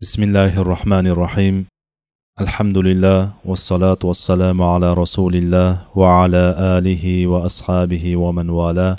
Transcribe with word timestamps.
بسم 0.00 0.23
الله 0.23 0.61
الرحمن 0.61 1.07
الرحيم 1.07 1.65
الحمد 2.39 2.77
لله 2.77 3.33
والصلاة 3.45 4.01
والسلام 4.03 4.61
على 4.61 4.93
رسول 4.93 5.35
الله 5.35 5.87
وعلى 5.95 6.55
آله 6.77 7.27
وأصحابه 7.27 8.15
ومن 8.15 8.49
والاه 8.49 8.97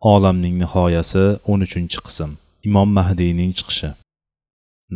olamning 0.00 0.58
nihoyasi 0.58 1.36
13 1.46 2.00
qism 2.06 2.30
imom 2.64 2.88
mahdiyning 2.98 3.52
chiqishi 3.58 3.90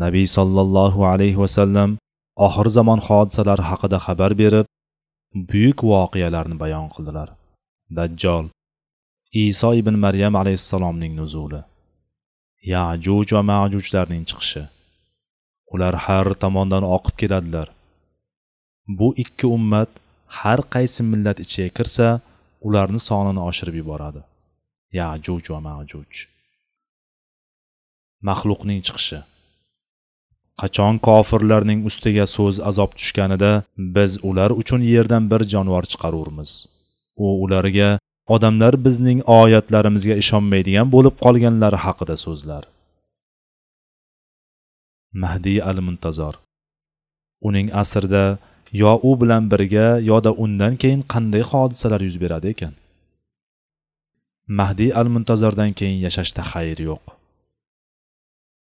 nabiy 0.02 0.26
sollallohu 0.36 1.06
alayhi 1.12 1.38
vasallam 1.44 1.90
oxir 2.46 2.66
zamon 2.76 2.98
hodisalari 3.08 3.62
haqida 3.70 3.98
xabar 4.06 4.30
berib 4.42 4.66
buyuk 5.50 5.78
voqealarni 5.90 6.56
bayon 6.62 6.86
qildilar 6.94 7.28
dajjol 7.96 8.44
iso 9.44 9.68
ibn 9.80 9.94
maryam 10.04 10.34
alayhissalomning 10.42 11.12
nuzuli 11.20 11.60
yajuj 12.72 13.28
va 13.36 13.42
majujlarning 13.52 14.24
chiqishi 14.30 14.62
Ular 15.74 15.94
har 16.04 16.26
tomondan 16.42 16.84
oqib 16.96 17.16
keladilar 17.22 17.68
bu 18.88 19.14
ikki 19.16 19.46
ummat 19.46 19.88
har 20.26 20.60
qaysi 20.74 21.02
millat 21.02 21.38
ichiga 21.44 21.68
kirsa 21.76 22.20
ularni 22.66 23.00
sonini 23.08 23.40
oshirib 23.48 23.74
yuboradi. 23.80 24.20
Yajuj 24.98 25.44
va 25.52 25.60
majuj. 25.68 26.10
Maxluqning 28.28 28.80
chiqishi. 28.86 29.20
Qachon 30.60 30.94
kofirlarning 31.06 31.80
ustiga 31.88 32.26
so'z 32.36 32.56
azob 32.70 32.90
tushganida 32.98 33.52
biz 33.96 34.12
ular 34.28 34.50
uchun 34.60 34.80
yerdan 34.92 35.24
bir 35.30 35.42
jonivor 35.52 35.84
chiqarurmiz. 35.92 36.50
U 37.24 37.26
ularga 37.44 37.90
odamlar 38.34 38.74
bizning 38.86 39.18
oyatlarimizga 39.40 40.14
ishonmaydigan 40.22 40.86
bo'lib 40.94 41.14
qolganlari 41.24 41.78
haqida 41.86 42.16
so'zlar. 42.24 42.62
Mahdiy 45.22 45.58
al 45.70 45.78
muntazor 45.86 46.34
uning 47.48 47.68
asrida 47.82 48.24
yo 48.82 48.92
u 49.08 49.10
bilan 49.20 49.44
birga 49.52 49.86
yoda 50.10 50.30
undan 50.44 50.74
keyin 50.82 51.02
qanday 51.12 51.42
hodisalar 51.50 52.00
yuz 52.06 52.16
beradi 52.22 52.46
ekan? 52.54 52.72
Mahdiy 54.58 54.90
al 55.00 55.08
muntazordan 55.14 55.70
keyin 55.78 55.98
yashashda 56.06 56.42
xayr 56.52 56.78
yo'q. 56.88 57.04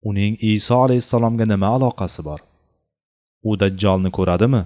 Uning 0.10 0.34
iso 0.54 0.76
alayhissalomga 0.86 1.46
nima 1.54 1.68
aloqasi 1.78 2.22
bor? 2.30 2.42
U 3.50 3.52
dajjolni 3.62 4.10
ko'radimi? 4.18 4.64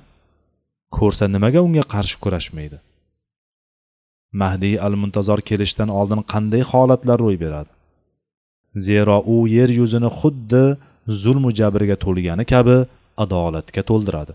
Ko'rsa 0.97 1.25
nimaga 1.35 1.59
unga 1.67 1.83
qarshi 1.93 2.15
kurashmaydi? 2.23 2.77
Mahdiy 4.41 4.75
al 4.85 4.95
muntazor 5.01 5.39
kelishdan 5.49 5.89
oldin 5.99 6.21
qanday 6.31 6.63
holatlar 6.71 7.17
ro'y 7.25 7.37
beradi? 7.43 7.71
Zero 8.85 9.17
u 9.33 9.35
yer 9.55 9.69
yuzini 9.79 10.09
xuddi 10.19 10.65
zulmu 11.07 11.49
jabrga 11.59 11.95
to'lgani 12.05 12.45
kabi 12.45 12.77
adolatga 13.23 13.81
to'ldiradi. 13.89 14.33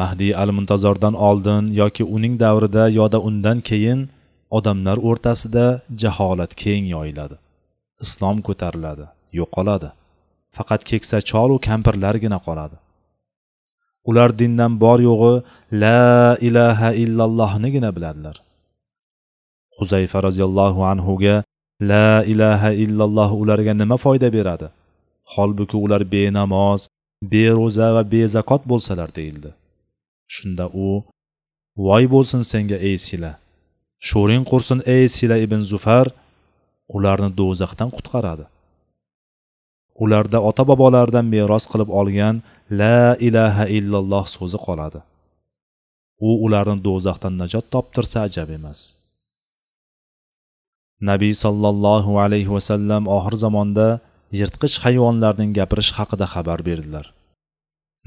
Mahdiy 0.00 0.32
al 0.42 0.50
muntazordan 0.56 1.14
oldin 1.28 1.64
yoki 1.80 2.04
uning 2.04 2.34
davrida 2.44 2.84
yoda 2.98 3.18
undan 3.28 3.58
keyin 3.68 4.00
odamlar 4.58 4.98
o'rtasida 5.08 5.66
jaholat 6.02 6.52
keng 6.62 6.84
yoyiladi. 6.94 7.36
Islom 8.04 8.36
ko'tariladi 8.46 9.04
yo'qoladi. 9.40 9.88
Faqat 10.56 10.82
keksa 10.90 11.18
cholu 11.30 11.56
kampirlargina 11.68 12.38
qoladi. 12.46 12.76
Ular 14.08 14.30
dindan 14.40 14.72
bor 14.84 14.98
yo'g'i 15.08 15.34
la 15.82 16.36
ilaha 16.48 16.88
illallohnigina 17.04 17.90
biladilar. 17.96 18.36
Huzayfa 19.78 20.18
roziyallohu 20.26 20.80
anhuga 20.92 21.36
la 21.90 22.10
ilaha 22.32 22.70
illalloh 22.84 23.30
ularga 23.42 23.72
nima 23.82 23.96
foyda 24.04 24.28
beradi? 24.36 24.68
Holbuki 25.34 25.76
ular 25.84 26.02
benamoz 26.14 26.80
bero'za 27.32 27.88
va 27.96 28.02
bezakot 28.14 28.62
bo'lsalar 28.70 29.08
deyildi. 29.18 29.50
Shunda 30.34 30.66
u 30.86 30.88
voy 31.86 32.04
bo'lsin 32.14 32.42
senga 32.52 32.78
ey 32.88 32.96
sila. 33.06 33.32
Sho'ring 34.08 34.44
qursin 34.50 34.78
ey 34.94 35.04
sila 35.16 35.36
ibn 35.44 35.60
zufar 35.72 36.06
ularni 36.96 37.30
do'zaxdan 37.40 37.90
qutqaradi. 37.96 38.44
Ularda 40.04 40.38
ota 40.48 40.64
bobolaridan 40.70 41.26
meros 41.34 41.64
qilib 41.72 41.90
olgan 42.00 42.36
la 42.80 43.00
ilaha 43.28 43.64
illalloh 43.78 44.24
so'zi 44.36 44.58
qoladi. 44.66 45.00
U 46.28 46.30
ularni 46.46 46.76
do'zaxdan 46.86 47.34
najot 47.42 47.64
toptirsa 47.74 48.18
ajab 48.28 48.50
emas. 48.58 48.80
Nabiy 51.10 51.34
sollallohu 51.44 52.12
alayhi 52.24 52.50
vasallam 52.56 53.02
oxir 53.16 53.34
zamonda 53.44 53.86
yirtqich 54.40 54.76
hayvonlarning 54.84 55.50
gapirish 55.58 55.90
haqida 55.98 56.26
xabar 56.34 56.58
berdilar. 56.68 57.06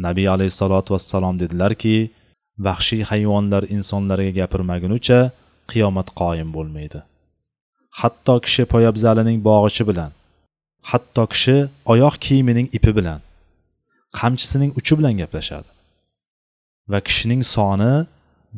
Nabiy 0.05 0.27
alayhissalotu 0.35 0.89
vassalom 0.95 1.35
dedilarki 1.43 1.95
vahshiy 2.67 3.03
hayvonlar 3.11 3.63
insonlarga 3.75 4.31
gapirmagunicha 4.39 5.19
qiyomat 5.71 6.07
qoyim 6.21 6.49
bo'lmaydi. 6.55 6.99
Hatto 7.99 8.35
kishi 8.45 8.63
poyabzalining 8.73 9.37
bog'ichi 9.49 9.83
bilan 9.89 10.11
hatto 10.91 11.23
kishi 11.33 11.57
oyoq 11.93 12.15
kiyimining 12.25 12.67
ipi 12.77 12.91
bilan 12.97 13.19
qamchisining 14.19 14.71
uchi 14.79 14.93
bilan 14.99 15.13
gaplashadi. 15.21 15.69
Va 16.91 16.99
kishining 17.07 17.41
soni 17.55 17.93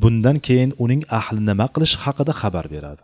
bundan 0.02 0.38
keyin 0.48 0.72
uning 0.84 1.02
ahli 1.20 1.40
nima 1.50 1.66
qilishi 1.74 1.98
haqida 2.04 2.34
xabar 2.42 2.66
beradi. 2.76 3.04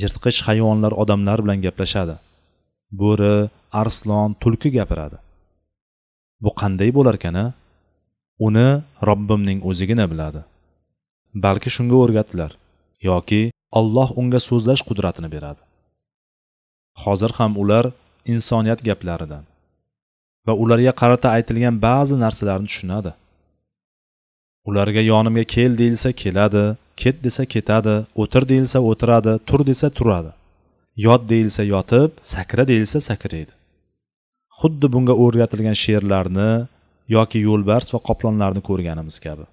Yirtqich 0.00 0.38
hayvonlar 0.48 0.92
odamlar 1.02 1.38
bilan 1.44 1.58
gaplashadi. 1.66 2.16
Bo'ri 3.00 3.36
arslon 3.82 4.30
tulki 4.42 4.70
gapiradi. 4.78 5.18
Bu 6.44 6.50
qanday 6.60 6.90
bo'larkan 6.98 7.34
a 7.44 7.46
uni 8.46 8.68
robbimning 9.08 9.60
o'zigina 9.70 10.06
biladi. 10.12 10.40
Balki 11.44 11.70
shunga 11.76 11.96
o'rgatdilar 12.04 12.52
yoki 13.10 13.42
olloh 13.78 14.08
unga 14.20 14.40
so'zlash 14.48 14.82
qudratini 14.88 15.28
beradi. 15.36 15.62
Hozir 17.02 17.30
ham 17.38 17.52
ular 17.62 17.84
insoniyat 18.32 18.80
gaplaridan 18.88 19.44
va 20.46 20.52
ularga 20.62 20.92
qarata 21.00 21.28
aytilgan 21.36 21.76
ba'zi 21.86 22.14
narsalarni 22.24 22.68
tushunadi. 22.70 23.12
Ularga 24.68 25.02
yonimga 25.12 25.44
kel 25.54 25.72
deyilsa 25.80 26.10
keladi 26.22 26.64
ket 27.02 27.16
desa 27.26 27.44
ketadi 27.54 27.96
o'tir 28.22 28.42
deyilsa 28.50 28.78
o'tiradi 28.90 29.32
tur 29.48 29.60
desa 29.70 29.88
turadi. 29.98 30.32
Yot 31.06 31.22
deyilsa 31.32 31.62
yotib 31.74 32.10
sakra 32.32 32.64
deyilsa 32.70 32.98
sakraydi 33.10 33.56
xuddi 34.60 34.86
bunga 34.94 35.14
o'rgatilgan 35.24 35.76
sherlarni 35.84 36.50
yoki 37.16 37.38
yo'lbars 37.48 37.86
va 37.94 37.98
qoplonlarni 38.08 38.62
ko'rganimiz 38.68 39.16
kabi. 39.26 39.44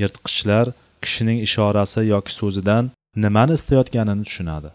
Yirtqichlar 0.00 0.66
kishining 1.04 1.38
ishorasi 1.46 2.00
yoki 2.14 2.32
so'zidan 2.40 2.84
nimani 3.24 3.52
istayotganini 3.58 4.24
tushunadi. 4.28 4.70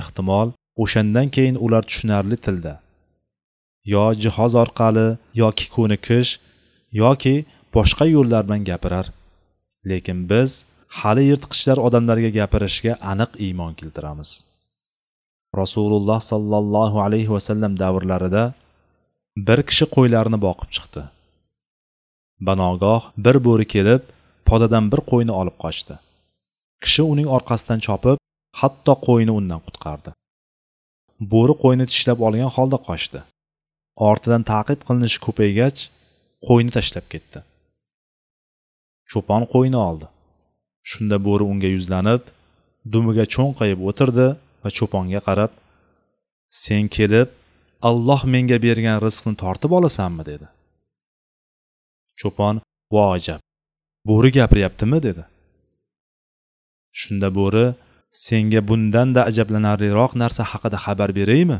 Ehtimol 0.00 0.48
o'shandan 0.82 1.28
keyin 1.36 1.56
ular 1.64 1.82
tushunarli 1.90 2.36
tilda. 2.44 2.74
Yo 3.92 4.04
jihoz 4.22 4.52
orqali 4.62 5.08
yoki 5.42 5.66
ko'nikish 5.76 6.30
yoki 7.02 7.34
boshqa 7.76 8.04
yo'llar 8.16 8.42
bilan 8.46 8.62
gapirar. 8.70 9.06
Lekin 9.90 10.18
biz 10.30 10.50
hali 11.00 11.22
yirtqichlar 11.30 11.78
odamlarga 11.86 12.30
gapirishga 12.38 12.92
aniq 13.12 13.30
iymon 13.46 13.72
keltiramiz. 13.80 14.30
Rasululloh 15.60 16.20
sollallohu 16.32 16.98
alayhi 17.06 17.30
vasallam 17.36 17.72
davrlarida 17.82 18.44
bir 19.48 19.60
kishi 19.68 19.86
qo'ylarni 19.96 20.38
boqib 20.46 20.70
chiqdi. 20.76 21.02
Banogoh 22.48 23.02
bir 23.24 23.36
bo'ri 23.46 23.66
kelib 23.74 24.02
podadan 24.48 24.84
bir 24.92 25.00
qo'yni 25.10 25.32
olib 25.40 25.56
qochdi. 25.64 25.94
Kishi 26.84 27.02
uning 27.12 27.28
orqasidan 27.36 27.80
chopib 27.86 28.18
hatto 28.60 28.94
qo'yni 29.08 29.32
undan 29.38 29.60
qutqardi. 29.66 30.10
Bo'ri 31.32 31.54
qo'yni 31.64 31.84
tishlab 31.92 32.18
olgan 32.26 32.50
holda 32.56 32.78
qochdi. 32.88 33.20
Ortidan 34.08 34.42
ta'qib 34.52 34.80
qilinishi 34.86 35.18
ko'paygach 35.26 35.78
qo'yni 36.48 36.70
tashlab 36.76 37.06
ketdi. 37.12 37.38
Cho'pon 39.12 39.42
qo'yni 39.54 39.78
oldi. 39.88 40.06
Shunda 40.90 41.16
bo'ri 41.26 41.44
unga 41.52 41.68
yuzlanib 41.76 42.22
dumiga 42.92 43.24
cho'nqayib 43.34 43.80
o'tirdi 43.90 44.26
va 44.62 44.70
cho'ponga 44.78 45.20
qarab 45.28 45.52
sen 46.62 46.84
kelib 46.96 47.28
alloh 47.88 48.20
menga 48.34 48.58
bergan 48.66 48.98
rizqni 49.06 49.34
tortib 49.42 49.72
olasanmi? 49.78 50.22
dedi. 50.30 50.46
Cho'pon 52.20 52.54
vo 52.92 53.02
ajab 53.16 53.40
bo'ri 54.08 54.30
gapiryaptimi? 54.38 54.98
dedi. 55.06 55.24
Shunda 57.00 57.28
bo'ri 57.38 57.66
senga 58.26 58.60
bundanda 58.68 59.20
ajablanarliroq 59.30 60.12
narsa 60.22 60.42
haqida 60.52 60.78
xabar 60.84 61.10
beraymi? 61.18 61.58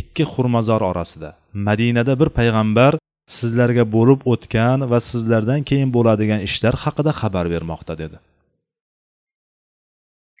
Ikki 0.00 0.24
xurmazor 0.32 0.82
orasida 0.90 1.30
madinada 1.66 2.12
bir 2.20 2.28
payg'ambar 2.38 2.92
sizlarga 3.26 3.84
bo'lib 3.96 4.20
o'tgan 4.32 4.86
va 4.90 4.98
sizlardan 5.10 5.60
keyin 5.68 5.90
bo'ladigan 5.96 6.40
ishlar 6.48 6.74
haqida 6.84 7.12
xabar 7.20 7.46
bermoqda 7.54 7.94
dedi. 8.02 8.18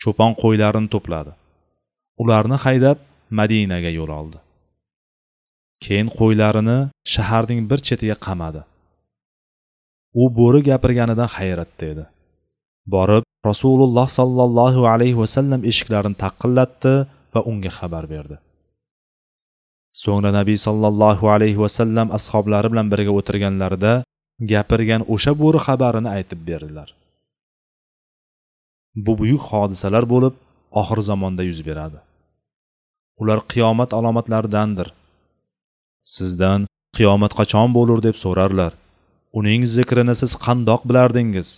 Cho'pon 0.02 0.32
qo'ylarini 0.42 0.88
to'pladi. 0.94 1.32
Ularni 2.22 2.56
haydab 2.64 2.98
madinaga 3.40 3.90
yo'l 3.98 4.10
oldi. 4.20 4.38
Keyin 5.84 6.08
qo'ylarini 6.18 6.78
shaharning 7.14 7.60
bir 7.70 7.80
chetiga 7.88 8.16
qamadi. 8.26 8.62
U 10.22 10.24
bo'ri 10.38 10.60
gapirganidan 10.70 11.30
hayratda 11.36 11.84
edi 11.92 12.04
borib 12.94 13.24
rasululloh 13.50 14.06
sollallohu 14.18 14.86
alayhi 14.92 15.18
vasallam 15.22 15.60
eshiklarini 15.70 16.16
taqillatdi 16.24 16.94
va 17.34 17.40
unga 17.50 17.70
xabar 17.78 18.04
berdi. 18.14 18.36
So'ngra 20.02 20.30
nabiy 20.38 20.58
sollallohu 20.66 21.26
alayhi 21.34 21.58
vasallam 21.64 22.08
ashoblari 22.18 22.68
bilan 22.72 22.86
birga 22.92 23.12
o'tirganlarida 23.18 23.92
gapirgan 24.52 25.02
o'sha 25.14 25.32
bo'ri 25.42 25.60
xabarini 25.66 26.10
aytib 26.16 26.40
berdilar. 26.48 26.88
Bu 29.04 29.12
buyuk 29.20 29.42
hodisalar 29.50 30.04
bo'lib 30.12 30.34
oxir 30.80 31.00
zamonda 31.10 31.42
yuz 31.50 31.60
beradi. 31.68 31.98
Ular 33.20 33.38
qiyomat 33.52 33.90
alomatlaridandir. 33.98 34.88
Sizdan 36.16 36.60
qiyomat 36.96 37.32
qachon 37.38 37.68
bo'lur 37.76 37.98
deb 38.06 38.16
so'rarlar. 38.24 38.72
Uning 39.38 39.62
zikrini 39.76 40.14
siz 40.20 40.32
qandoq 40.44 40.82
bilardingiz? 40.88 41.48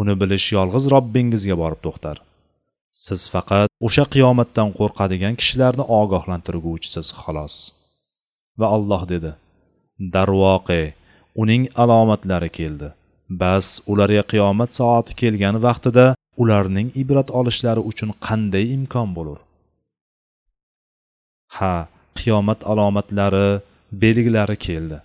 Uni 0.00 0.14
bilish 0.20 0.46
yolg'iz 0.56 0.84
robbingizga 0.94 1.56
borib 1.62 1.80
to'xtar. 1.86 2.16
Siz 2.90 3.22
faqat 3.32 3.68
o'sha 3.86 4.04
qiyomatdan 4.14 4.68
qo'rqadigan 4.78 5.34
kishilarni 5.40 5.84
ogohlantirguvchisiz 6.00 7.08
xolos. 7.20 7.54
Va 8.60 8.66
alloh 8.76 9.02
dedi 9.12 9.32
darvoqe 10.14 10.82
uning 11.42 11.64
alomatlari 11.82 12.50
keldi. 12.58 12.88
Bas 13.40 13.66
ularga 13.92 14.22
qiyomat 14.32 14.70
soati 14.78 15.12
kelgan 15.20 15.56
vaqtida 15.66 16.06
ularning 16.42 16.88
ibrat 17.02 17.28
olishlari 17.40 17.82
uchun 17.90 18.10
qanday 18.26 18.64
imkon 18.76 19.08
bo'lur? 19.16 19.38
Ha 21.56 21.74
qiyomat 22.18 22.60
alomatlari 22.72 23.48
belgilari 24.02 24.56
keldi. 24.66 24.98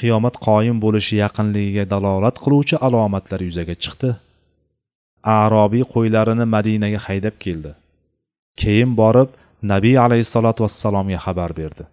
Qiyomat 0.00 0.36
qoyim 0.46 0.76
bo'lishi 0.84 1.14
yaqinligiga 1.24 1.84
dalolat 1.92 2.36
qiluvchi 2.44 2.76
alomatlar 2.86 3.40
yuzaga 3.48 3.74
chiqdi. 3.84 4.10
Arobiy 5.26 5.84
qo'ylarini 5.94 6.46
madinaga 6.54 7.00
haydab 7.06 7.36
keldi. 7.44 7.72
Keyin 8.60 8.92
borib 9.00 9.28
nabiy 9.72 9.96
alayhissalotu 10.06 10.60
vassalomga 10.64 11.18
xabar 11.26 11.50
berdi. 11.60 11.84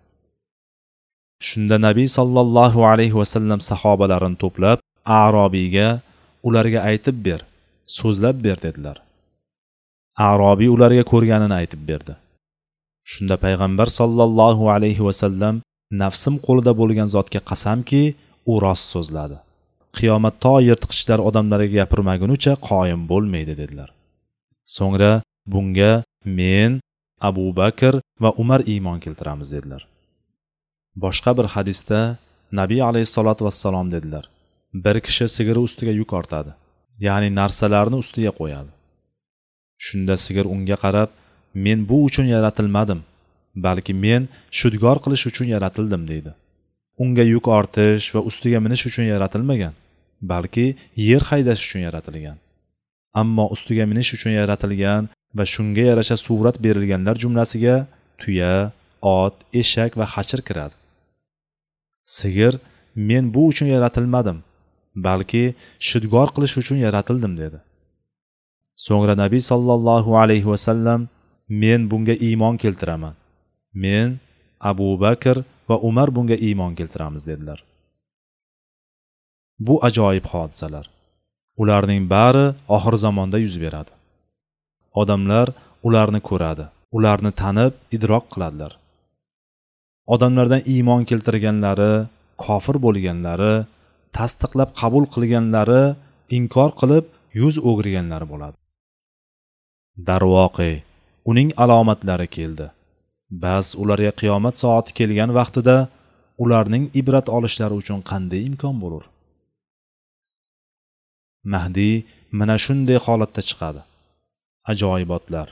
Shunda 1.48 1.78
nabiy 1.88 2.08
sollallohu 2.18 2.80
alayhi 2.92 3.16
vasallam 3.22 3.60
sahobalarini 3.70 4.38
to'plab 4.44 4.78
arobiyga 5.24 5.88
ularga 6.48 6.80
aytib 6.90 7.18
ber 7.28 7.40
so'zlab 8.00 8.38
ber 8.46 8.58
dedilar. 8.66 8.98
Arobiy 10.32 10.70
ularga 10.76 11.04
ko'rganini 11.12 11.56
aytib 11.62 11.82
berdi. 11.90 12.14
Shunda 13.12 13.36
payg'ambar 13.46 13.88
sollallohu 14.00 14.64
alayhi 14.76 15.04
vasallam 15.10 15.56
nafsim 16.02 16.36
qo'lida 16.46 16.72
bo'lgan 16.82 17.08
zotga 17.16 17.40
qasamki 17.50 18.04
u 18.52 18.54
rost 18.66 18.86
so'zladi. 18.94 19.38
Qiyomat 19.98 20.36
to 20.44 20.56
yirtqichlar 20.70 21.20
odamlarga 21.30 21.70
gapirmagunicha 21.80 22.54
qoyim 22.70 23.02
bo'lmaydi 23.12 23.54
dedilar. 23.62 23.90
So'ngra 24.76 25.12
bunga 25.54 25.94
men 26.40 26.72
abu 27.30 27.46
bakr 27.60 27.94
va 28.24 28.30
umar 28.42 28.62
iymon 28.74 29.00
keltiramiz 29.06 29.50
dedilar. 29.56 29.82
Boshqa 31.04 31.32
bir 31.38 31.48
hadisda 31.56 32.00
nabiy 32.60 32.82
alayhissalotu 32.90 33.46
vassalom 33.48 33.88
dedilar 33.96 34.26
bir 34.74 35.00
kishi 35.06 35.26
sigiri 35.36 35.60
ustiga 35.68 35.94
yuk 36.02 36.14
ortadi 36.20 36.52
ya'ni 37.06 37.30
narsalarni 37.40 37.98
ustiga 38.04 38.32
qo'yadi. 38.40 38.72
Shunda 39.86 40.16
sigir 40.26 40.46
unga 40.56 40.78
qarab 40.84 41.10
men 41.66 41.80
bu 41.90 41.98
uchun 42.08 42.28
yaratilmadim 42.36 43.02
balki 43.66 43.94
men 44.06 44.24
shudgor 44.60 44.98
qilish 45.04 45.26
uchun 45.32 45.48
yaratildim 45.56 46.04
deydi. 46.12 46.32
Unga 47.04 47.24
yuk 47.34 47.46
ortish 47.60 48.06
va 48.16 48.22
ustiga 48.30 48.60
minish 48.66 48.84
uchun 48.90 49.06
yaratilmagan. 49.14 49.74
Balki 50.32 50.68
yer 51.08 51.24
haydash 51.30 51.62
uchun 51.66 51.82
yaratilgan. 51.88 52.38
Ammo 53.22 53.46
ustiga 53.56 53.86
minish 53.92 54.12
uchun 54.16 54.34
yaratilgan 54.40 55.04
va 55.38 55.46
shunga 55.54 55.84
yarasha 55.92 56.18
surat 56.26 56.56
berilganlar 56.66 57.16
jumlasiga 57.24 57.76
tuya 58.22 58.54
ot 59.02 59.36
eshak 59.62 59.92
va 60.00 60.06
hachir 60.14 60.42
kiradi. 60.48 60.76
Sigir 62.18 62.54
men 63.10 63.24
bu 63.34 63.42
uchun 63.52 63.68
yaratilmadim 63.76 64.38
balki 65.08 65.44
shudgor 65.90 66.28
qilish 66.36 66.56
uchun 66.62 66.78
yaratildim 66.86 67.34
dedi. 67.42 67.60
So'ngra 68.86 69.16
nabiy 69.24 69.42
sollallohu 69.52 70.12
alayhi 70.24 70.48
vasallam 70.54 71.02
men 71.62 71.82
bunga 71.92 72.16
iymon 72.28 72.56
keltiraman. 72.64 73.16
Men 73.84 74.20
abu 74.72 74.88
bakr 75.06 75.36
va 75.70 75.76
umar 75.90 76.10
bunga 76.16 76.38
iymon 76.48 76.74
keltiramiz 76.80 77.24
dedilar. 77.32 77.60
Bu 79.60 79.76
ajoyib 79.88 80.26
hodisalar. 80.34 80.86
Ularning 81.62 82.10
bari 82.10 82.46
oxir 82.76 82.96
zamonda 83.06 83.38
yuz 83.46 83.56
beradi. 83.64 83.92
Odamlar 85.02 85.48
ularni 85.88 86.22
ko'radi 86.30 86.66
ularni 86.98 87.32
tanib 87.42 87.74
idrok 87.96 88.26
qiladilar. 88.34 88.72
Odamlardan 90.14 90.62
iymon 90.74 91.02
keltirganlari 91.10 91.94
kofir 92.46 92.76
bo'lganlari 92.86 93.54
tasdiqlab 94.18 94.70
qabul 94.82 95.06
qilganlari 95.14 95.84
inkor 96.38 96.72
qilib 96.80 97.06
yuz 97.40 97.56
o'girganlari 97.70 98.26
bo'ladi. 98.34 98.58
Darvoqe 100.08 100.72
uning 101.30 101.50
alomatlari 101.64 102.28
keldi. 102.38 102.68
Bas 103.44 103.68
ularga 103.82 104.12
qiyomat 104.22 104.56
soati 104.62 104.92
kelgan 105.00 105.32
vaqtida 105.40 105.78
ularning 106.44 106.86
ibrat 107.00 107.28
olishlari 107.38 107.76
uchun 107.82 108.00
qanday 108.10 108.42
imkon 108.50 108.76
bo'lur? 108.84 109.04
Mahdiy 111.54 111.96
mana 112.40 112.56
shunday 112.66 112.98
holatda 113.06 113.42
chiqadi. 113.50 113.82
Ajoyibotlar. 114.72 115.48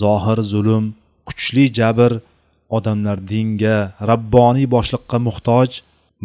Zohir 0.00 0.38
zulm 0.52 0.84
kuchli 1.28 1.64
jabr 1.78 2.12
odamlar 2.76 3.18
dinga 3.32 3.76
rabboniy 4.10 4.66
boshliqqa 4.74 5.18
muhtoj 5.28 5.70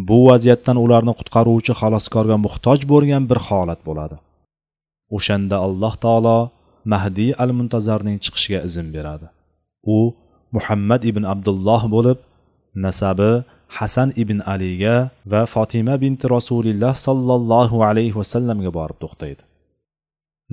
bu 0.08 0.18
vaziyatdan 0.30 0.78
ularni 0.86 1.14
qutqaruvchi 1.20 1.74
xaloskorga 1.80 2.38
muhtoj 2.46 2.80
bo'lgan 2.92 3.24
bir 3.30 3.40
holat 3.48 3.80
bo'ladi. 3.88 4.18
O'shanda 5.18 5.58
alloh 5.68 5.94
taolo 6.04 6.40
mahdiy 6.94 7.32
al 7.44 7.52
muntazarning 7.60 8.18
chiqishiga 8.24 8.60
izn 8.68 8.88
beradi. 8.96 9.28
U 9.96 9.98
muhammad 10.56 11.02
ibn 11.12 11.24
abdulloh 11.34 11.82
bo'lib 11.96 12.18
nasabi 12.86 13.32
hasan 13.68 14.10
ibn 14.22 14.40
aliga 14.54 14.96
va 15.32 15.42
fotima 15.54 15.96
binti 16.04 16.26
rasulilloh 16.36 16.94
sollallohu 17.06 17.78
alayhi 17.90 18.16
vasallamga 18.22 18.72
borib 18.80 18.98
to'xtaydi. 19.04 19.42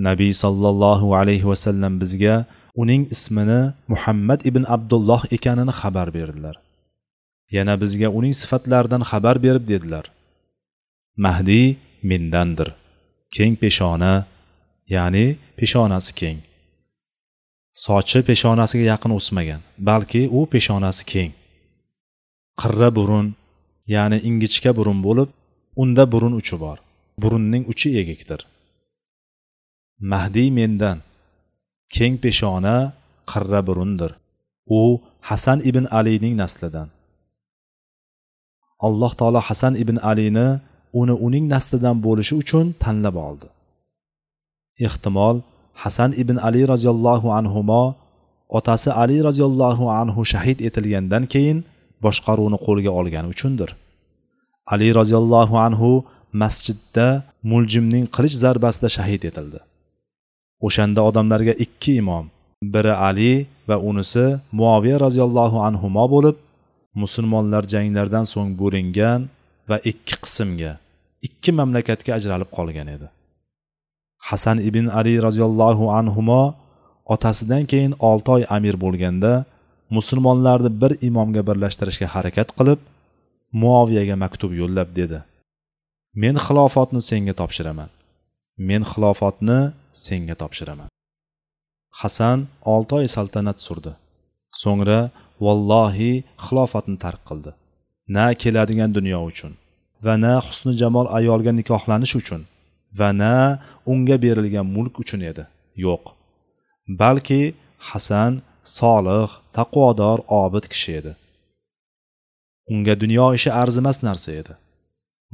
Nabiy 0.07 0.33
sollallohu 0.45 1.15
alayhi 1.21 1.47
vasallam 1.53 1.93
bizga 2.03 2.35
uning 2.83 3.03
ismini 3.15 3.61
muhammad 3.93 4.41
ibn 4.51 4.63
abdulloh 4.77 5.23
ekanini 5.37 5.73
xabar 5.81 6.09
berdilar. 6.17 6.57
Yana 7.57 7.75
bizga 7.83 8.09
uning 8.19 8.35
sifatlaridan 8.43 9.03
xabar 9.11 9.37
berib 9.45 9.65
dedilar. 9.73 10.05
Mahdiy 11.25 11.67
mendandir 12.11 12.69
keng 13.37 13.55
peshona 13.63 14.13
ya'ni 14.95 15.27
peshonasi 15.59 16.13
keng. 16.21 16.39
Sochi 17.85 18.21
peshonasiga 18.29 18.85
yaqin 18.93 19.13
o'smagan 19.19 19.61
balki 19.89 20.23
u 20.39 20.41
peshonasi 20.53 21.05
keng. 21.13 21.33
Qirra 22.61 22.89
burun 22.97 23.27
ya'ni 23.95 24.19
ingichka 24.29 24.71
burun 24.79 24.99
bo'lib 25.07 25.29
unda 25.83 26.05
burun 26.13 26.35
uchi 26.41 26.57
bor. 26.65 26.79
Burunning 27.23 27.65
uchi 27.73 27.89
egikdir. 28.01 28.41
Mahdiy 30.11 30.49
mendan 30.59 30.99
keng 31.95 32.15
peshona 32.23 32.77
qirra 33.31 33.61
burundir. 33.69 34.11
U 34.79 34.81
hasan 35.29 35.59
ibn 35.69 35.85
alining 35.99 36.35
naslidan. 36.43 36.89
Alloh 38.87 39.13
taolo 39.21 39.41
hasan 39.49 39.75
ibn 39.83 39.97
alini 40.11 40.49
uni 41.01 41.15
uning 41.27 41.45
naslidan 41.55 41.97
bo'lishi 42.07 42.35
uchun 42.43 42.67
tanlab 42.83 43.17
oldi. 43.29 43.49
Ehtimol 44.87 45.37
hasan 45.83 46.11
ibn 46.23 46.37
ali 46.49 46.63
roziyallohu 46.73 47.29
anhumo 47.39 47.83
otasi 48.59 48.91
ali 49.03 49.17
roziyallohu 49.29 49.85
anhu 50.01 50.21
shahid 50.33 50.59
etilgandan 50.69 51.25
keyin 51.33 51.59
boshqaruvni 52.05 52.59
qo'lga 52.67 52.91
olgani 53.01 53.29
uchundir. 53.35 53.71
Ali 54.73 54.89
roziyallohu 55.01 55.57
anhu 55.67 55.91
masjidda 56.43 57.07
muljimning 57.51 58.07
qilich 58.17 58.37
zarbasida 58.45 58.89
shahid 58.97 59.23
etildi. 59.31 59.61
O'shanda 60.67 61.01
odamlarga 61.09 61.55
ikki 61.65 61.93
imom 62.03 62.27
biri 62.75 62.95
ali 63.09 63.33
va 63.69 63.77
unisi 63.91 64.25
muoviya 64.59 64.97
roziyallohu 65.07 65.59
anhumo 65.69 66.05
bo'lib 66.15 66.37
musulmonlar 67.03 67.63
janglardan 67.75 68.25
so'ng 68.33 68.51
bo'lingan 68.61 69.21
va 69.71 69.77
ikki 69.91 70.17
qismga 70.25 70.73
ikki 71.27 71.51
mamlakatga 71.59 72.11
ajralib 72.19 72.51
qolgan 72.57 72.89
edi. 72.97 73.07
Hasan 74.29 74.59
ibn 74.69 74.87
ali 74.99 75.15
roziyallohu 75.27 75.85
anhumo 76.01 76.43
otasidan 77.15 77.65
keyin 77.73 77.93
olti 78.11 78.31
oy 78.37 78.43
amir 78.57 78.75
bo'lganda 78.85 79.33
musulmonlarni 79.97 80.71
bir 80.83 80.93
imomga 81.09 81.43
birlashtirishga 81.49 82.07
harakat 82.15 82.49
qilib 82.59 82.81
muoviyaga 83.63 84.17
maktub 84.25 84.53
yo'llab 84.61 84.89
dedi. 85.01 85.19
Men 86.23 86.37
xilofotni 86.47 87.01
senga 87.11 87.35
topshiraman. 87.41 87.91
Men 88.69 88.83
xilofotni 88.91 89.59
senga 90.07 90.35
topshiraman. 90.43 90.89
Hasan 92.01 92.39
olti 92.75 92.93
oy 93.01 93.07
saltanat 93.17 93.59
surdi. 93.67 93.93
So'ngra 94.63 95.01
vallohi 95.45 96.13
xilofatni 96.47 96.97
tark 97.05 97.23
qildi. 97.29 97.51
Na 98.17 98.27
keladigan 98.43 98.91
dunyo 98.97 99.19
uchun 99.31 99.53
va 100.05 100.15
na 100.25 100.33
husni 100.47 100.73
jamol 100.81 101.07
ayolga 101.19 101.53
nikohlanish 101.59 102.15
uchun 102.21 102.43
va 102.99 103.09
na 103.21 103.35
unga 103.93 104.17
berilgan 104.25 104.67
mulk 104.77 104.95
uchun 105.03 105.21
edi. 105.31 105.45
Yo'q. 105.85 106.05
Balki 107.01 107.43
hasan 107.89 108.33
solih 108.65 109.29
taqvodor 109.57 110.19
obid 110.43 110.65
kishi 110.73 110.93
edi. 111.01 111.13
Unga 112.73 112.95
dunyo 113.03 113.27
ishi 113.39 113.51
arzimas 113.63 113.99
narsa 114.07 114.33
edi. 114.41 114.55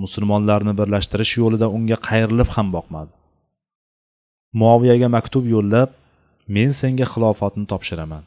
Musulmonlarni 0.03 0.73
birlashtirish 0.81 1.35
yo'lida 1.43 1.67
unga 1.77 1.97
qayrilib 2.09 2.51
ham 2.57 2.69
boqmadi. 2.77 3.13
Muoviyaga 4.61 5.09
maktub 5.17 5.45
yo'llab 5.55 5.91
men 6.57 6.71
senga 6.81 7.07
xilofatni 7.13 7.65
topshiraman. 7.73 8.25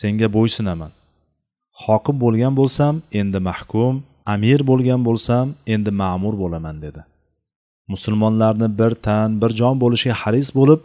Senga 0.00 0.28
bo'ysunaman 0.36 0.92
hokim 1.84 2.16
bo'lgan 2.24 2.54
bo'lsam 2.60 2.94
endi 3.20 3.38
mahkum 3.48 3.94
amir 4.34 4.60
bo'lgan 4.70 5.00
bo'lsam 5.08 5.46
endi 5.74 5.90
ma'mur 6.02 6.34
bo'laman 6.42 6.76
dedi. 6.84 7.00
Musulmonlarni 7.92 8.68
bir 8.78 8.92
tan 9.06 9.28
bir 9.42 9.50
jon 9.60 9.76
bo'lishiga 9.82 10.16
haris 10.22 10.48
bo'lib 10.58 10.80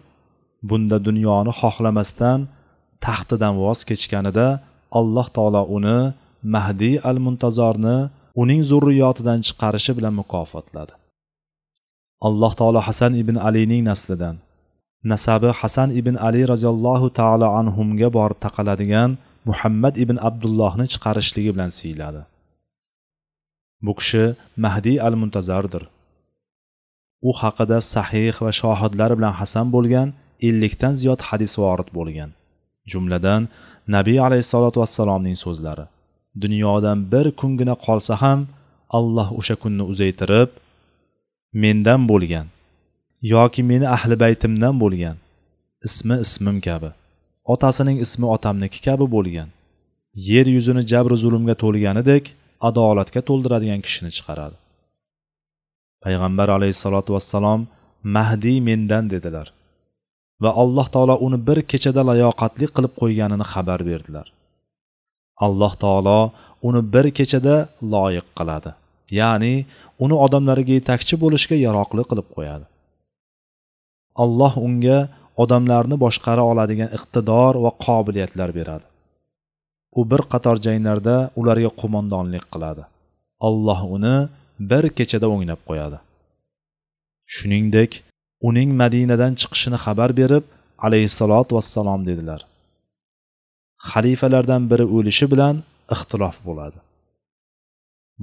bunda 0.69 0.97
dunyoni 1.07 1.51
xohlamasdan 1.61 2.39
taxtidan 3.05 3.53
voz 3.63 3.79
kechganida 3.89 4.47
alloh 4.99 5.27
taolo 5.37 5.61
uni 5.77 5.99
mahdiy 6.55 6.95
al 7.09 7.17
muntazorni 7.25 7.97
uning 8.41 8.61
zurriyotidan 8.71 9.39
chiqarishi 9.47 9.91
bilan 9.97 10.13
mukofotladi. 10.21 10.93
Alloh 12.27 12.51
taolo 12.59 12.79
hasan 12.87 13.11
ibn 13.21 13.35
alining 13.47 13.83
naslidan 13.91 14.35
nasabi 15.03 15.51
hasan 15.61 15.89
ibn 15.99 16.15
ali 16.27 16.41
roziyallohu 16.53 17.07
taolo 17.19 17.47
anhumga 17.59 18.09
borib 18.17 18.39
taqaladigan 18.45 19.09
muhammad 19.49 19.95
ibn 20.03 20.17
abdullohni 20.29 20.85
chiqarishligi 20.93 21.51
bilan 21.55 21.71
siyladi 21.79 22.21
bu 23.85 23.93
kishi 23.99 24.25
mahdiy 24.65 24.97
al 25.07 25.15
muntazardir 25.21 25.83
u 27.29 27.31
haqida 27.41 27.77
sahih 27.93 28.35
va 28.45 28.51
shohidlar 28.61 29.11
bilan 29.17 29.33
hasan 29.41 29.67
bo'lgan 29.75 30.07
ellikdan 30.47 30.93
ziyod 31.01 31.21
hadis 31.29 31.53
vorid 31.63 31.89
bo'lgan. 31.97 32.29
Jumladan 32.91 33.41
nabiy 33.95 34.19
alayhissalotu 34.27 34.77
vassalomning 34.81 35.37
so'zlari. 35.45 35.85
Dunyodan 36.43 36.99
bir 37.11 37.25
kungina 37.41 37.75
qolsa 37.85 38.13
ham 38.23 38.39
alloh 38.97 39.27
o'sha 39.39 39.55
kunni 39.63 39.83
uzaytirib 39.91 40.49
mendan 41.63 42.01
bo'lgan 42.11 42.47
yoki 43.33 43.61
meni 43.71 43.87
ahli 43.97 44.15
baytimdan 44.23 44.75
bo'lgan 44.83 45.17
ismi 45.87 46.15
ismim 46.25 46.57
kabi 46.67 46.89
otasining 47.53 47.97
ismi 48.05 48.25
otamniki 48.35 48.79
kabi 48.87 49.05
bo'lgan 49.15 49.49
yer 50.29 50.45
yuzini 50.55 50.81
jabru 50.91 51.15
zulmga 51.23 51.55
to'lganidek 51.63 52.23
adolatga 52.69 53.21
to'ldiradigan 53.29 53.81
kishini 53.85 54.11
chiqaradi. 54.17 54.57
Payg'ambar 56.03 56.47
alayhissalotu 56.57 57.09
vassalom 57.15 57.61
mahdiy 58.15 58.57
mendan 58.69 59.05
dedilar. 59.13 59.47
Va 60.43 60.51
alloh 60.61 60.87
taolo 60.95 61.15
uni 61.25 61.37
bir 61.47 61.59
kechada 61.71 62.01
layoqatli 62.09 62.65
qilib 62.75 62.93
qo'yganini 63.01 63.45
xabar 63.53 63.79
berdilar. 63.89 64.27
Alloh 65.45 65.73
taolo 65.83 66.19
uni 66.67 66.81
bir 66.93 67.05
kechada 67.17 67.55
loyiq 67.93 68.27
qiladi 68.37 68.71
ya'ni 69.19 69.53
uni 70.03 70.15
odamlarga 70.25 70.73
yetakchi 70.79 71.15
bo'lishga 71.23 71.55
yaroqli 71.65 72.03
qilib 72.09 72.27
qo'yadi. 72.35 72.65
Alloh 74.23 74.53
unga 74.67 74.99
odamlarni 75.43 75.95
boshqara 76.05 76.43
oladigan 76.51 76.89
iqtidor 76.97 77.53
va 77.63 77.71
qobiliyatlar 77.85 78.49
beradi. 78.59 78.85
U 79.99 80.01
bir 80.11 80.21
qator 80.31 80.57
janglarda 80.65 81.15
ularga 81.39 81.71
qo'mondonlik 81.81 82.45
qiladi. 82.53 82.83
Alloh 83.47 83.79
uni 83.95 84.15
bir 84.69 84.83
kechada 84.97 85.27
o'nglab 85.33 85.61
qo'yadi. 85.69 85.97
Shuningdek 87.35 87.91
uning 88.47 88.69
madinadan 88.81 89.33
chiqishini 89.41 89.77
xabar 89.85 90.09
berib 90.19 90.43
alayhissalot 90.85 91.47
vassalom 91.55 92.01
dedilar. 92.09 92.41
Xalifalardan 93.89 94.63
biri 94.71 94.85
o'lishi 94.95 95.25
bilan 95.33 95.55
ixtilof 95.95 96.35
bo'ladi. 96.47 96.79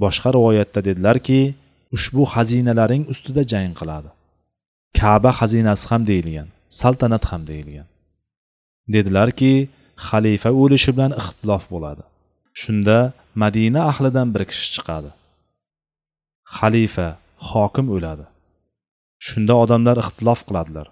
Boshqa 0.03 0.29
rivoyatda 0.37 0.79
dedilarki 0.87 1.39
ushbu 1.95 2.23
xazinalaring 2.33 3.03
ustida 3.13 3.41
jang 3.51 3.73
qiladi. 3.79 4.09
Kaba 4.99 5.31
xazinasi 5.39 5.85
ham 5.91 6.01
deyilgan 6.09 6.47
saltanat 6.81 7.23
ham 7.31 7.41
deyilgan. 7.49 7.87
Dedilarki 8.93 9.53
xalifa 10.07 10.49
o'lishi 10.61 10.91
bilan 10.95 11.11
ixtilof 11.21 11.63
bo'ladi. 11.73 12.03
Shunda 12.61 12.97
madina 13.41 13.81
ahlidan 13.91 14.27
bir 14.33 14.43
kishi 14.51 14.67
chiqadi. 14.75 15.11
Xalifa 16.55 17.07
hokim 17.49 17.87
o'ladi. 17.95 18.25
Shunda 19.27 19.53
odamlar 19.63 19.97
ixtilof 20.03 20.41
qiladilar. 20.47 20.87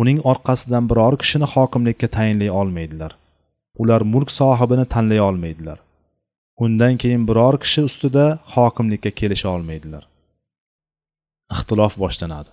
Uning 0.00 0.18
orqasidan 0.30 0.84
biror 0.90 1.14
kishini 1.22 1.46
hokimlikka 1.54 2.08
tayinlay 2.16 2.50
olmaydilar. 2.60 3.12
Ular 3.82 4.02
mulk 4.12 4.30
sohibini 4.38 4.84
tanlay 4.94 5.20
olmaydilar. 5.28 5.78
Undan 6.64 6.94
keyin 7.02 7.22
biror 7.30 7.54
kishi 7.64 7.80
ustida 7.88 8.26
hokimlikka 8.54 9.10
kelisha 9.20 9.48
olmaydilar. 9.56 10.02
Ixtilof 11.54 11.94
boshlanadi. 12.02 12.50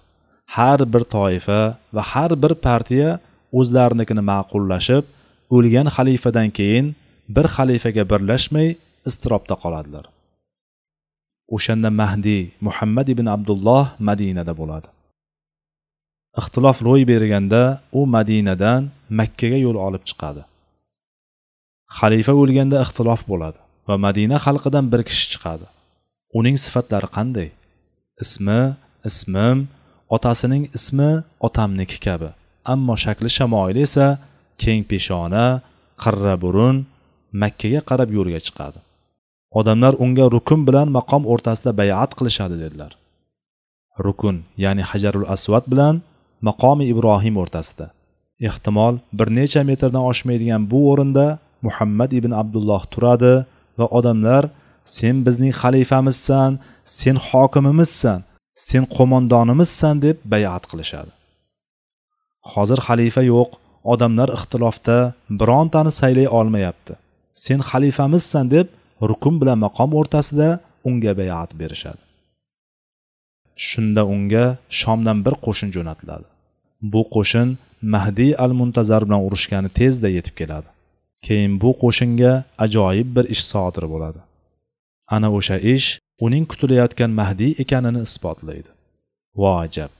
Har 0.55 0.79
bir 0.93 1.03
toifa 1.15 1.61
va 1.95 2.03
har 2.11 2.31
bir 2.43 2.53
partiya 2.65 3.09
o'zlarinikini 3.59 4.23
ma'qullashib 4.31 5.05
o'lgan 5.55 5.87
xalifadan 5.95 6.49
keyin 6.57 6.87
bir 7.35 7.45
xalifaga 7.55 8.03
birlashmay 8.11 8.67
iztirobda 9.09 9.55
qoladilar. 9.63 10.05
O'shanda 11.55 11.89
mahdiy 12.01 12.43
muhammad 12.67 13.07
ibn 13.13 13.25
abdulloh 13.35 13.85
madinada 14.09 14.53
bo'ladi. 14.61 14.87
Ixtilof 16.39 16.77
ro'y 16.87 17.03
berganda 17.11 17.61
u 17.99 18.01
madinadan 18.15 18.81
makkaga 19.19 19.57
yo'l 19.65 19.77
olib 19.87 20.03
chiqadi. 20.09 20.41
Xalifa 21.97 22.33
o'lganda 22.41 22.77
ixtilof 22.85 23.21
bo'ladi 23.31 23.59
va 23.87 23.95
madina 24.05 24.37
xalqidan 24.45 24.85
bir 24.91 25.01
kishi 25.09 25.25
chiqadi. 25.33 25.65
Uning 26.39 26.55
sifatlari 26.65 27.07
qanday? 27.17 27.49
Ismi 28.23 28.61
ismim 29.09 29.57
otasining 30.15 30.63
ismi 30.77 31.11
otamniki 31.47 31.97
kabi. 32.07 32.29
Ammo 32.73 32.95
shakli 33.03 33.29
shamoili 33.37 33.81
esa 33.87 34.07
keng 34.63 34.81
peshona 34.89 35.45
qirra 36.03 36.35
burun 36.43 36.75
makkaga 37.41 37.81
qarab 37.89 38.09
yo'lga 38.17 38.39
chiqadi. 38.47 38.79
Odamlar 39.59 39.93
unga 40.03 40.25
rukun 40.35 40.61
bilan 40.67 40.87
maqom 40.97 41.23
o'rtasida 41.31 41.71
bayat 41.79 42.11
qilishadi 42.17 42.55
dedilar. 42.63 42.91
Rukun 44.05 44.35
ya'ni 44.63 44.83
hajarul 44.91 45.27
asvat 45.35 45.65
bilan 45.71 45.95
maqomi 46.47 46.85
ibrohim 46.93 47.35
o'rtasida. 47.41 47.87
Ehtimol 48.47 48.95
bir 49.17 49.27
necha 49.39 49.61
metrdan 49.69 50.03
oshmaydigan 50.11 50.63
bu 50.71 50.79
o'rinda 50.91 51.25
muhammad 51.65 52.11
ibn 52.19 52.31
abdulloh 52.41 52.81
turadi 52.93 53.33
va 53.79 53.85
odamlar 53.97 54.43
sen 54.97 55.15
bizning 55.27 55.53
xalifamizsan 55.61 56.51
sen 56.99 57.15
hokimimizsan 57.27 58.19
sen 58.67 58.83
qo'mondonimizsan 58.95 59.95
deb 60.05 60.17
bayat 60.33 60.63
qilishadi. 60.71 61.11
Hozir 62.53 62.79
xalifa 62.87 63.23
yo'q 63.33 63.49
odamlar 63.93 64.29
ixtilofda 64.37 64.97
birontani 65.39 65.91
saylay 65.99 66.27
olmayapti. 66.39 66.93
Sen 67.45 67.59
xalifamizsan 67.69 68.45
deb 68.55 68.67
rukun 69.01 69.41
bilan 69.41 69.57
maqom 69.65 69.93
o'rtasida 69.99 70.59
unga 70.83 71.17
bayat 71.17 71.51
berishadi. 71.59 72.01
Shunda 73.67 74.05
unga 74.05 74.45
shomdan 74.79 75.25
bir 75.25 75.35
qo'shin 75.45 75.69
jo'natiladi. 75.75 76.27
Bu 76.93 77.01
qo'shin 77.15 77.57
mahdiy 77.93 78.35
al 78.43 78.51
muntazar 78.59 79.01
bilan 79.07 79.21
urushgani 79.27 79.69
tezda 79.69 80.09
yetib 80.17 80.35
keladi. 80.39 80.69
Keyin 81.25 81.53
bu 81.61 81.69
qo'shinga 81.83 82.33
ajoyib 82.65 83.09
bir 83.15 83.25
ish 83.35 83.43
sodir 83.51 83.85
bo'ladi. 83.93 84.19
Ana 85.15 85.29
o'sha 85.37 85.57
ish 85.75 85.87
uning 86.25 86.45
kutilayotgan 86.51 87.11
mahdiy 87.19 87.51
ekanini 87.63 88.01
isbotlaydi. 88.07 88.69
Vo 89.39 89.49
ajab 89.65 89.91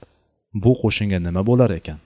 bu 0.62 0.72
qo'shinga 0.82 1.18
nima 1.26 1.42
bo'lar 1.50 1.70
ekan? 1.80 1.96